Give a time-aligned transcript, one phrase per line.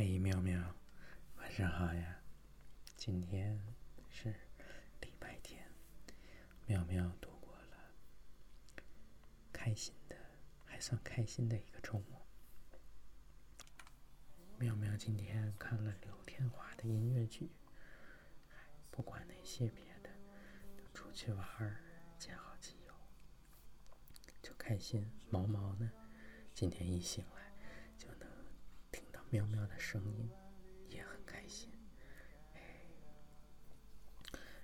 [0.00, 0.76] 嘿，妙妙，
[1.38, 2.20] 晚上好呀！
[2.96, 3.60] 今天
[4.08, 4.32] 是
[5.00, 5.68] 礼拜天，
[6.66, 7.90] 妙妙度过了
[9.52, 10.14] 开心的，
[10.64, 12.24] 还算开心的一个周末。
[14.56, 17.50] 妙妙今天看了刘天华的音乐剧，
[18.92, 20.10] 不管那些别的，
[20.94, 21.80] 出去玩儿，
[22.20, 22.94] 见好基友，
[24.40, 25.10] 就开心。
[25.28, 25.90] 毛毛呢，
[26.54, 27.47] 今天一醒来。
[29.30, 30.30] 喵喵的声音
[30.88, 31.70] 也很开心。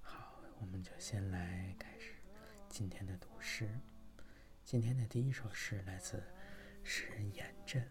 [0.00, 2.14] 好，我们就先来开始
[2.68, 3.68] 今天的读诗。
[4.64, 6.20] 今天的第一首诗来自
[6.82, 7.88] 诗人严震，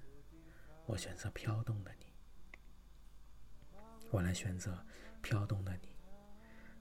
[0.86, 2.06] 我选择飘动的你。
[4.12, 4.86] 我来选择
[5.22, 5.96] 飘动的你，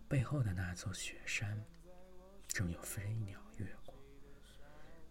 [0.09, 1.65] 背后的那座雪山，
[2.49, 3.95] 正有飞鸟越过。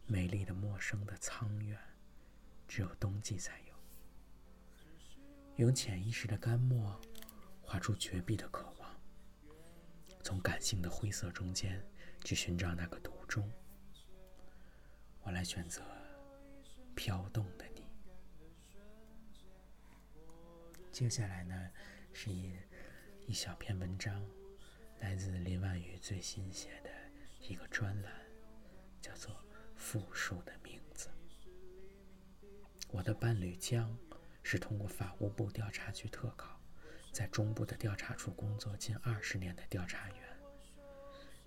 [0.05, 1.79] 美丽的陌生的苍原，
[2.67, 3.64] 只有冬季才。
[5.57, 6.99] 用潜意识的干墨
[7.61, 9.01] 画出绝壁的渴望，
[10.21, 11.81] 从感性的灰色中间
[12.25, 13.49] 去寻找那个途中。
[15.21, 15.81] 我来选择
[16.93, 17.87] 飘动的你。
[20.91, 21.69] 接下来呢，
[22.11, 22.53] 是一
[23.25, 24.21] 一小篇文章，
[24.99, 26.89] 来自林婉瑜最新写的
[27.39, 28.11] 一个专栏，
[29.01, 29.33] 叫做
[29.77, 31.07] 《复数的名字》。
[32.89, 33.97] 我的伴侣江。
[34.55, 36.57] 是通过法务部调查局特考，
[37.11, 40.39] 在中部的调查处工作近二十年的调查员，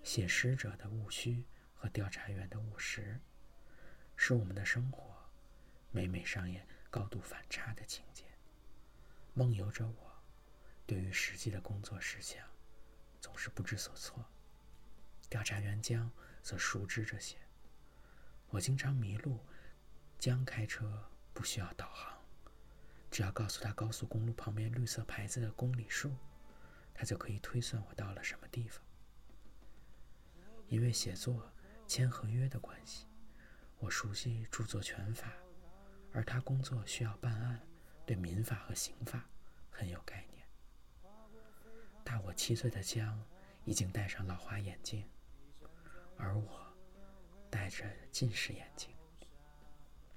[0.03, 1.43] 写诗者的务虚
[1.73, 3.19] 和调查员的务实，
[4.15, 5.11] 使我们的生活
[5.89, 8.25] 每每上演高度反差的情节。
[9.33, 10.23] 梦游着我，
[10.85, 12.45] 对于实际的工作事项
[13.19, 14.23] 总是不知所措。
[15.31, 16.11] 调查员江
[16.43, 17.37] 则熟知这些。
[18.49, 19.43] 我经常迷路，
[20.19, 22.18] 江开车不需要导航。
[23.11, 26.15] 只要告诉他高速公路旁边绿色牌子的公里数，
[26.93, 28.81] 他就可以推算我到了什么地方。
[30.67, 31.51] 因为写作、
[31.87, 33.07] 签合约的关系，
[33.79, 35.33] 我熟悉著作权法，
[36.13, 37.59] 而他工作需要办案，
[38.05, 39.27] 对民法和刑法
[39.71, 40.47] 很有概念。
[42.03, 43.19] 大我七岁的江
[43.65, 45.03] 已经戴上老花眼镜，
[46.15, 46.71] 而我
[47.49, 48.91] 戴着近视眼镜。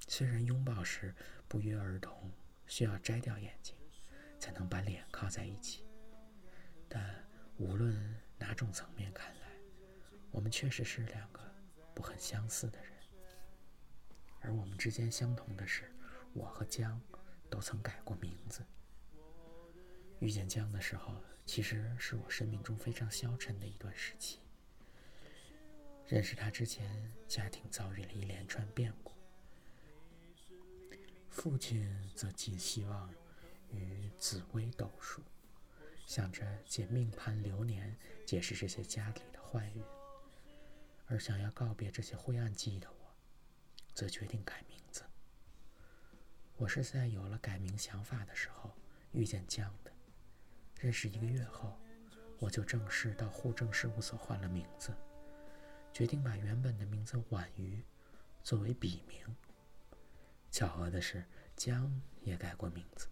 [0.08, 1.14] 虽然拥抱时
[1.48, 2.30] 不约而同。
[2.72, 3.76] 需要摘掉眼镜，
[4.38, 5.84] 才能把脸靠在一起。
[6.88, 7.22] 但
[7.58, 9.48] 无论哪种层面看来，
[10.30, 11.40] 我们确实是两个
[11.94, 12.90] 不很相似的人。
[14.40, 15.94] 而我们之间相同的是，
[16.32, 16.98] 我和江
[17.50, 18.64] 都曾改过名字。
[20.20, 24.40] 遇见江的时候，其实是我生命中非常消沉的一段时期。
[26.06, 29.11] 认识他之前，家庭遭遇了一连串变故。
[31.42, 33.12] 父亲则寄希望
[33.72, 35.20] 于紫微斗数，
[36.06, 39.82] 想着借命盘流年解释这些家里的坏运；
[41.08, 43.12] 而想要告别这些灰暗记忆的我，
[43.92, 45.02] 则决定改名字。
[46.58, 48.70] 我是在有了改名想法的时候
[49.10, 49.90] 遇见江的。
[50.78, 51.76] 认识一个月后，
[52.38, 54.94] 我就正式到户政事务所换了名字，
[55.92, 57.82] 决定把原本的名字婉瑜
[58.44, 59.18] 作为笔名。
[60.52, 61.24] 巧合的是，
[61.56, 61.90] 江
[62.20, 63.08] 也改过名字。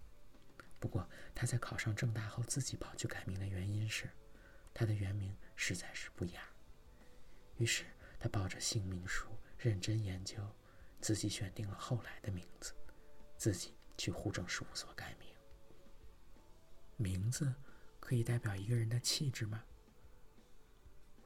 [0.79, 4.11] 不过他在考上正大后自己跑去改名的原因是，
[4.75, 6.43] 他的原名实在是不雅。
[7.57, 7.87] 于是
[8.19, 9.27] 他抱着姓名书
[9.59, 10.37] 认真研究，
[11.01, 12.75] 自己选定了后来的名字，
[13.39, 15.27] 自己去户政事务所改名。
[16.99, 17.55] 名字
[17.99, 19.65] 可以代表一个人的气质吗？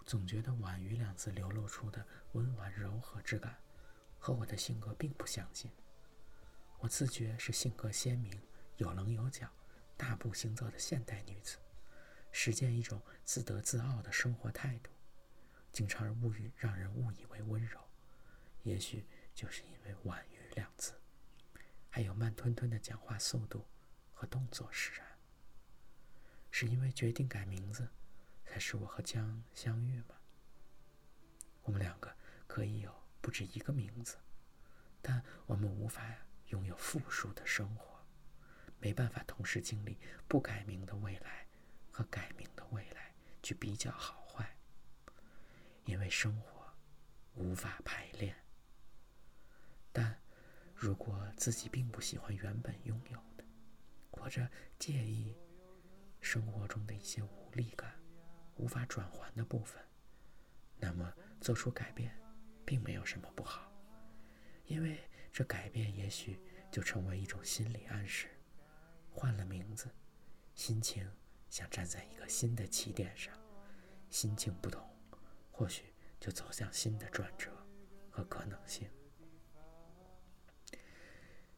[0.07, 3.59] 总觉得“婉瑜”两字流露出的温婉柔和之感，
[4.19, 5.69] 和我的性格并不相近。
[6.85, 8.39] 我自觉是性格鲜明、
[8.77, 9.51] 有棱有角、
[9.97, 11.57] 大步行走的现代女子，
[12.31, 14.91] 实践一种自得自傲的生活态度，
[15.73, 17.81] 经常误语让人误以为温柔。
[18.65, 20.93] 也许就是因为“婉约”两字，
[21.89, 23.67] 还有慢吞吞的讲话速度
[24.13, 25.09] 和动作使然。
[26.51, 27.89] 是因为决定改名字，
[28.45, 30.17] 才使我和江相遇吗？
[31.63, 32.15] 我们两个
[32.47, 34.19] 可以有不止一个名字，
[35.01, 36.05] 但我们无法。
[36.49, 38.05] 拥有富庶的生活，
[38.79, 39.99] 没办法同时经历
[40.29, 41.47] 不改名的未来
[41.91, 43.13] 和改名的未来
[43.43, 44.57] 去比较好坏，
[45.85, 46.73] 因为生活
[47.35, 48.37] 无法排练。
[49.91, 50.21] 但
[50.75, 53.45] 如果自己并不喜欢原本拥有的，
[54.11, 54.47] 或者
[54.79, 55.37] 介意
[56.21, 57.99] 生活中的一些无力感、
[58.57, 59.83] 无法转还的部分，
[60.77, 62.15] 那么做出改变
[62.65, 63.73] 并没有什么不好，
[64.67, 65.01] 因为。
[65.35, 66.39] 这改变也许
[66.71, 68.29] 就成为一种心理暗示，
[69.11, 69.91] 换了名字，
[70.55, 71.11] 心情
[71.51, 73.35] 想站在一个新的起点上，
[74.09, 74.89] 心情不同，
[75.51, 77.51] 或许就走向新的转折
[78.09, 78.89] 和可能性。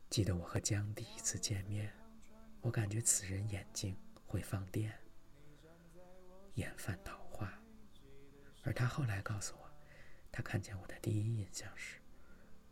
[0.08, 1.92] 记得我和江第一次见面，
[2.62, 3.94] 我感觉此人眼睛
[4.24, 4.98] 会放电，
[6.54, 7.52] 眼泛桃花，
[8.62, 9.70] 而他后来告诉我，
[10.32, 12.00] 他看见我的第一印象是，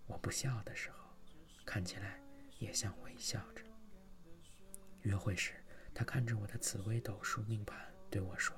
[0.06, 0.98] 我不笑的时候，
[1.64, 2.20] 看起来
[2.58, 3.62] 也像微笑着。
[5.02, 5.54] 约会时，
[5.94, 8.56] 他看着我的紫微斗数命盘，对我说：“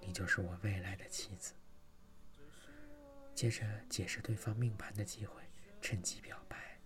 [0.00, 1.54] 你就是我未来的妻子。”
[3.34, 5.42] 接着解释对方命盘的机会，
[5.80, 6.80] 趁机表白，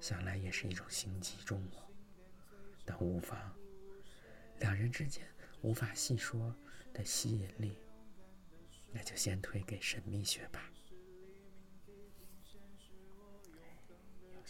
[0.00, 1.90] 想来也是一种心机重我，
[2.84, 3.54] 但无妨。
[4.60, 5.26] 两人之间
[5.62, 6.54] 无法细说
[6.92, 7.76] 的吸引力，
[8.92, 10.70] 那就先推给神秘学吧。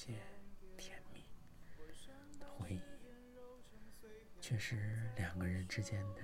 [0.01, 0.15] 些
[0.79, 1.23] 甜蜜
[2.39, 2.81] 的回忆。
[4.41, 6.23] 确实，两个人之间的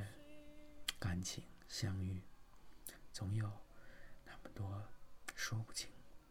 [0.99, 2.23] 感情相遇，
[3.13, 3.53] 总有
[4.25, 4.83] 那么多
[5.35, 5.91] 说不清、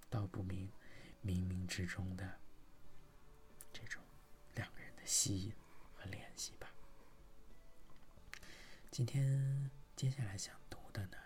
[0.09, 0.71] 道不明、
[1.24, 2.39] 冥冥之中的
[3.71, 4.01] 这种
[4.56, 5.53] 两个人的吸引
[5.94, 6.74] 和联系吧。
[8.89, 11.18] 今天接下来想读的呢，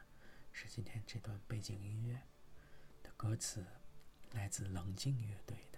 [0.52, 2.22] 是今天这段背景音乐
[3.02, 3.66] 的歌词，
[4.34, 5.56] 来自冷静乐队《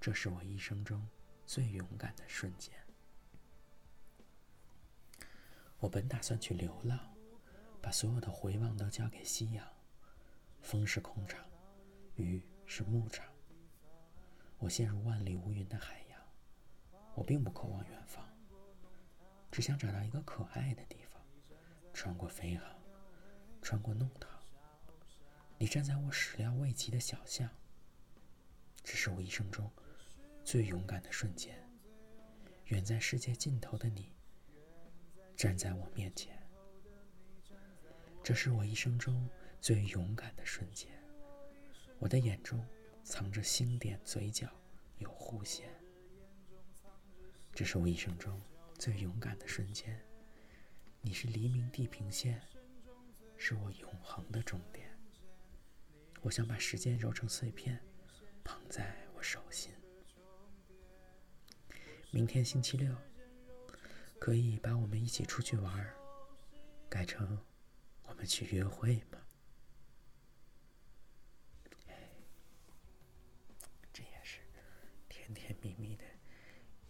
[0.00, 1.06] 这是我一生中
[1.44, 2.74] 最勇敢的瞬间》。
[5.78, 6.98] 我本打算去流浪，
[7.80, 9.66] 把所有的回望都交给夕阳。
[10.60, 11.44] 风是空场，
[12.16, 13.24] 雨是牧场。
[14.58, 16.20] 我陷入万里无云的海洋。
[17.14, 18.24] 我并不渴望远方，
[19.50, 21.20] 只想找到一个可爱的地方，
[21.92, 22.68] 穿过飞航，
[23.60, 24.30] 穿过弄堂。
[25.58, 27.48] 你站在我始料未及的小巷。
[28.84, 29.70] 这是我一生中
[30.50, 31.54] 最勇敢的瞬间。
[32.68, 34.10] 远在世界尽头的你。
[35.36, 36.42] 站在我面前，
[38.22, 39.28] 这是我一生中
[39.60, 40.90] 最勇敢的瞬间。
[41.98, 42.66] 我的眼中
[43.04, 44.48] 藏着星点，嘴角
[44.96, 45.68] 有弧线。
[47.52, 48.40] 这是我一生中
[48.78, 50.02] 最勇敢的瞬间。
[51.02, 52.40] 你是黎明地平线，
[53.36, 54.88] 是我永恒的终点。
[56.22, 57.78] 我想把时间揉成碎片，
[58.42, 59.70] 捧在我手心。
[62.10, 62.94] 明天星期六。
[64.20, 65.94] 可以把我们一起出去玩儿，
[66.88, 67.38] 改成
[68.02, 69.18] 我们去约会吗？
[73.92, 74.40] 这也是
[75.08, 76.04] 甜甜蜜蜜的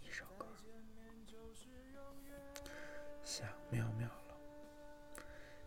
[0.01, 0.47] 一首歌。
[3.23, 4.41] 想喵喵了，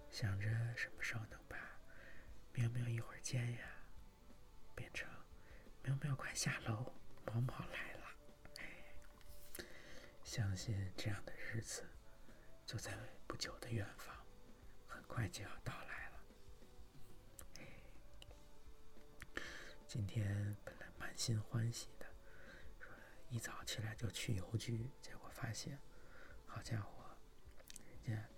[0.10, 1.56] 想着什么时候能把
[2.54, 3.60] 喵喵一会儿见呀，
[4.74, 5.08] 变成
[5.84, 6.92] 喵喵快下楼，
[7.24, 7.71] 毛毛了。
[10.32, 11.34] 相信这样的。
[11.36, 11.84] 日子
[12.66, 12.98] 就在
[13.28, 14.16] 不久的远方，
[14.88, 16.24] 很快就要到来了。
[19.86, 22.06] 今天本来满心欢喜的，
[22.80, 22.90] 说
[23.28, 25.78] 一早起来就去邮局，结果发现，
[26.46, 27.04] 好家伙，
[27.86, 28.30] 人家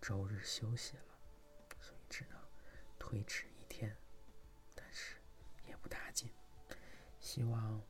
[0.00, 1.18] 周日休息了，
[1.80, 2.38] 所以只能
[3.00, 3.96] 推迟一天。
[4.76, 5.16] 但是
[5.66, 6.32] 也不打紧，
[7.18, 7.82] 希望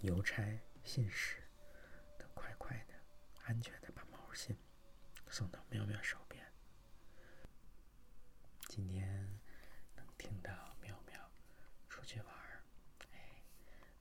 [0.00, 1.39] 邮差、信使。
[3.50, 4.56] 安全的把毛线
[5.28, 6.40] 送到喵喵手边。
[8.68, 9.40] 今天
[9.96, 11.28] 能听到喵喵
[11.88, 12.62] 出去玩儿，
[13.10, 13.42] 哎，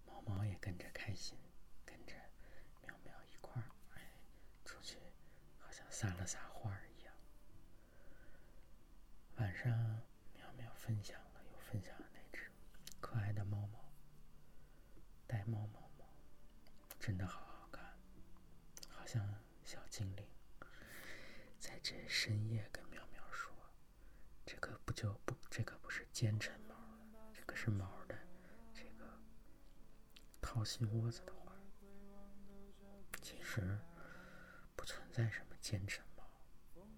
[0.05, 1.35] 毛毛也跟着开心，
[1.83, 2.13] 跟着
[2.83, 4.11] 喵喵一块儿，哎，
[4.65, 4.99] 出去
[5.57, 7.13] 好像撒了撒欢儿一样。
[9.37, 9.71] 晚上
[10.35, 12.51] 喵喵分享了，又分享了那只
[13.01, 13.91] 可爱的猫猫，
[15.25, 16.05] 呆猫猫猫，
[16.99, 17.49] 真的好。
[19.11, 19.27] 像
[19.65, 20.23] 小精灵，
[21.59, 23.51] 在这深夜跟苗苗说
[24.45, 26.75] ：“这个不就不，这个不是奸臣毛
[27.33, 28.19] 这个是毛的
[28.73, 29.05] 这个
[30.41, 31.53] 掏心窝子的话。
[33.21, 33.79] 其实
[34.75, 36.29] 不存在什么奸臣毛、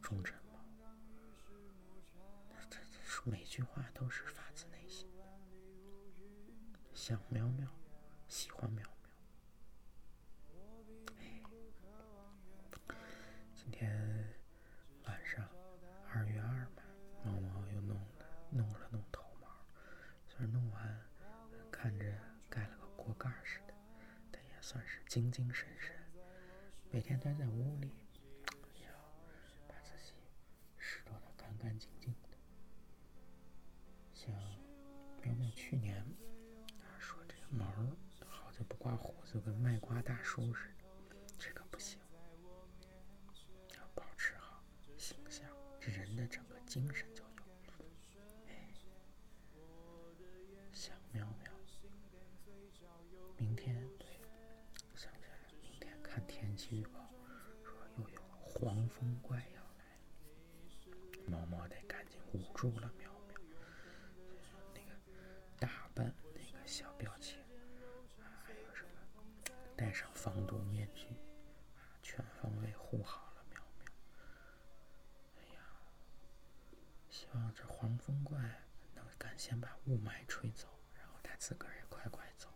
[0.01, 0.65] 忠臣毛，
[2.71, 5.23] 这这每句话都是发自内心的，
[6.95, 7.67] 想苗苗，
[8.27, 8.83] 喜欢苗。”
[25.11, 25.93] 精精神神，
[26.89, 27.91] 每天待在屋里，
[28.81, 28.87] 要
[29.67, 30.13] 把自己
[30.77, 32.29] 拾掇的干干净净的。
[34.13, 34.33] 像
[35.21, 36.01] 苗苗去年，
[36.79, 37.65] 他说这个毛
[38.25, 41.17] 好久不刮胡子，跟卖瓜大叔似的。
[41.37, 41.99] 这个不行，
[43.75, 44.63] 要保持好
[44.95, 45.45] 形象，
[45.77, 47.05] 这人的整个精神。
[58.61, 59.97] 黄风怪要来，
[61.25, 63.35] 猫猫得赶紧捂住了苗苗，
[64.75, 64.95] 那个
[65.59, 67.39] 打扮那个小表情，
[68.43, 68.91] 还有什么
[69.75, 71.07] 戴上防毒面具，
[72.03, 73.43] 全方位护好了。
[73.49, 73.91] 苗苗，
[75.39, 75.61] 哎呀。
[77.09, 78.37] 希望这黄风怪
[78.93, 82.53] 能赶先把雾霾吹走，然后他自个儿也快快走了。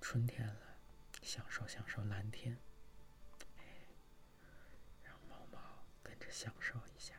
[0.00, 0.78] 春天了，
[1.20, 2.56] 享受享受蓝天，
[3.58, 3.64] 哎，
[5.04, 5.58] 让猫猫
[6.02, 7.14] 跟着享受一下。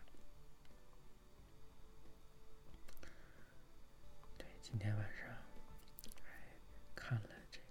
[4.38, 5.28] 对，今天晚上
[6.24, 6.34] 还
[6.96, 7.66] 看了这个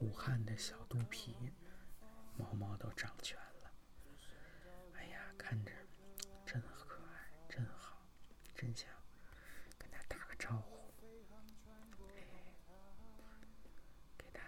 [0.00, 1.36] 武汉的小肚皮，
[2.36, 3.72] 毛毛都长全了。
[5.38, 5.72] 看着
[6.46, 8.06] 真可爱，真好，
[8.54, 8.88] 真想
[9.76, 10.94] 跟他打个招呼，
[14.16, 14.40] 给他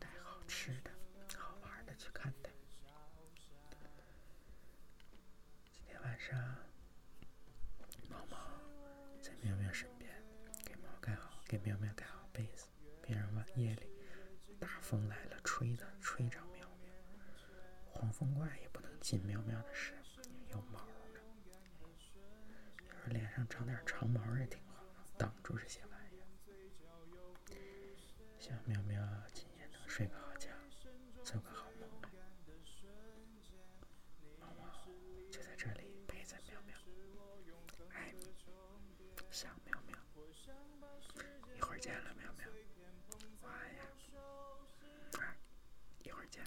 [0.00, 0.90] 带好吃的、
[1.36, 2.50] 好玩的去看他。
[5.70, 6.36] 今天晚上，
[8.08, 8.38] 猫猫
[9.20, 10.10] 在喵喵身边，
[10.64, 10.88] 给猫
[11.64, 12.66] 喵喵盖好被子，
[13.00, 13.88] 别让晚夜里
[14.60, 16.94] 大风来了吹的吹着喵喵，
[17.86, 19.96] 黄风怪也不能进喵喵的身。
[20.50, 20.78] 有毛
[21.14, 21.20] 呢，
[22.86, 24.84] 要是脸上长点长毛也挺好，
[25.16, 26.26] 挡住这些玩意儿。
[28.38, 29.02] 希望喵喵
[29.32, 30.50] 今夜能睡个好觉，
[31.24, 31.88] 做个好梦。
[34.38, 34.86] 毛毛
[35.30, 36.76] 就在这里陪着喵喵，
[37.88, 38.34] 爱你，
[39.30, 39.98] 想喵喵，
[41.84, 42.48] 见了，喵喵，
[43.42, 43.84] 晚安呀，
[46.02, 46.42] 一会儿见。